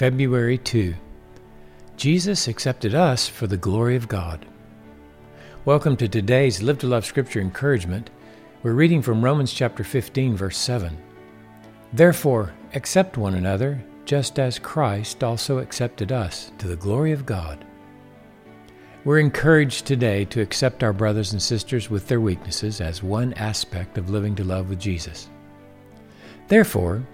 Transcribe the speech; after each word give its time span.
February 0.00 0.56
2. 0.56 0.94
Jesus 1.98 2.48
accepted 2.48 2.94
us 2.94 3.28
for 3.28 3.46
the 3.46 3.58
glory 3.58 3.96
of 3.96 4.08
God. 4.08 4.46
Welcome 5.66 5.94
to 5.98 6.08
today's 6.08 6.62
Live 6.62 6.78
to 6.78 6.86
Love 6.86 7.04
Scripture 7.04 7.38
encouragement. 7.38 8.08
We're 8.62 8.72
reading 8.72 9.02
from 9.02 9.22
Romans 9.22 9.52
chapter 9.52 9.84
15, 9.84 10.38
verse 10.38 10.56
7. 10.56 10.96
Therefore, 11.92 12.54
accept 12.72 13.18
one 13.18 13.34
another, 13.34 13.84
just 14.06 14.38
as 14.38 14.58
Christ 14.58 15.22
also 15.22 15.58
accepted 15.58 16.12
us, 16.12 16.50
to 16.56 16.66
the 16.66 16.76
glory 16.76 17.12
of 17.12 17.26
God. 17.26 17.62
We're 19.04 19.18
encouraged 19.18 19.84
today 19.84 20.24
to 20.24 20.40
accept 20.40 20.82
our 20.82 20.94
brothers 20.94 21.32
and 21.32 21.42
sisters 21.42 21.90
with 21.90 22.08
their 22.08 22.22
weaknesses 22.22 22.80
as 22.80 23.02
one 23.02 23.34
aspect 23.34 23.98
of 23.98 24.08
living 24.08 24.34
to 24.36 24.44
love 24.44 24.70
with 24.70 24.80
Jesus. 24.80 25.28
Therefore, 26.48 27.04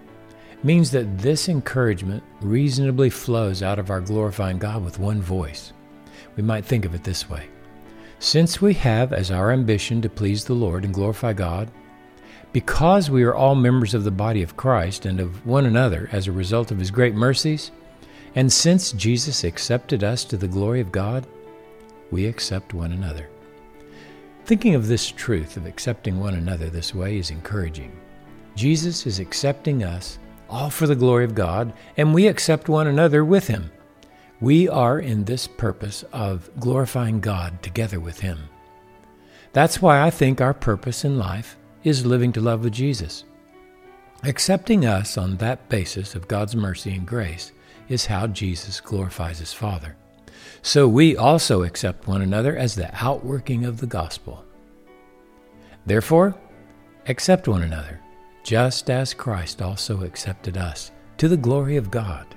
means 0.67 0.91
that 0.91 1.19
this 1.19 1.49
encouragement 1.49 2.25
reasonably 2.41 3.09
flows 3.09 3.63
out 3.63 3.79
of 3.79 3.89
our 3.89 4.01
glorifying 4.01 4.59
God 4.59 4.85
with 4.85 4.99
one 4.99 5.23
voice. 5.23 5.73
We 6.35 6.43
might 6.43 6.65
think 6.65 6.85
of 6.85 6.93
it 6.93 7.05
this 7.05 7.31
way 7.31 7.47
Since 8.19 8.61
we 8.61 8.75
have 8.75 9.13
as 9.13 9.31
our 9.31 9.53
ambition 9.53 10.03
to 10.03 10.09
please 10.09 10.45
the 10.45 10.55
Lord 10.55 10.85
and 10.85 10.93
glorify 10.93 11.35
God, 11.35 11.71
because 12.53 13.09
we 13.09 13.23
are 13.23 13.35
all 13.35 13.55
members 13.55 13.95
of 13.95 14.03
the 14.03 14.11
body 14.11 14.43
of 14.43 14.57
Christ 14.57 15.07
and 15.07 15.21
of 15.21 15.47
one 15.47 15.67
another 15.67 16.09
as 16.11 16.27
a 16.27 16.33
result 16.33 16.73
of 16.73 16.79
His 16.81 16.91
great 16.91 17.15
mercies, 17.15 17.71
and 18.35 18.53
since 18.53 18.91
Jesus 18.91 19.45
accepted 19.45 20.03
us 20.03 20.25
to 20.25 20.37
the 20.37 20.49
glory 20.49 20.81
of 20.81 20.91
God, 20.91 21.29
we 22.11 22.27
accept 22.27 22.75
one 22.75 22.91
another. 22.91 23.29
Thinking 24.47 24.75
of 24.75 24.89
this 24.89 25.13
truth 25.13 25.57
of 25.57 25.65
accepting 25.65 26.19
one 26.19 26.35
another 26.35 26.69
this 26.71 26.93
way 26.93 27.19
is 27.19 27.31
encouraging. 27.31 27.97
Jesus 28.57 29.07
is 29.07 29.21
accepting 29.21 29.85
us 29.85 30.19
all 30.49 30.71
for 30.71 30.87
the 30.87 30.95
glory 30.95 31.25
of 31.25 31.35
God, 31.35 31.73
and 31.97 32.15
we 32.15 32.27
accept 32.27 32.69
one 32.69 32.87
another 32.87 33.25
with 33.25 33.49
Him. 33.49 33.71
We 34.41 34.69
are 34.69 34.99
in 34.99 35.25
this 35.25 35.47
purpose 35.47 36.05
of 36.13 36.51
glorifying 36.61 37.21
God 37.21 37.63
together 37.63 37.99
with 37.99 38.21
Him. 38.21 38.39
That's 39.53 39.81
why 39.81 40.03
I 40.03 40.11
think 40.11 40.41
our 40.41 40.55
purpose 40.55 41.05
in 41.05 41.19
life 41.19 41.57
is 41.83 42.05
living 42.05 42.33
to 42.33 42.41
love 42.41 42.65
with 42.65 42.75
Jesus. 42.75 43.25
Accepting 44.23 44.85
us 44.85 45.17
on 45.17 45.37
that 45.37 45.69
basis 45.69 46.15
of 46.15 46.29
God's 46.29 46.57
mercy 46.57 46.95
and 46.95 47.07
grace 47.07 47.53
is 47.89 48.07
how 48.07 48.27
Jesus 48.27 48.81
glorifies 48.81 49.39
His 49.39 49.53
Father. 49.53 49.97
So 50.63 50.89
we 50.89 51.17
also 51.17 51.63
accept 51.63 52.09
one 52.09 52.23
another 52.23 52.57
as 52.57 52.75
the 52.75 52.91
outworking 53.05 53.65
of 53.65 53.79
the 53.79 53.87
gospel. 53.87 54.45
Therefore, 55.87 56.35
accept 57.07 57.47
one 57.47 57.63
another 57.63 58.01
just 58.47 58.91
as 58.91 59.13
Christ 59.13 59.61
also 59.61 60.05
accepted 60.05 60.57
us, 60.57 60.93
to 61.17 61.27
the 61.27 61.37
glory 61.37 61.77
of 61.77 61.91
God. 61.91 62.37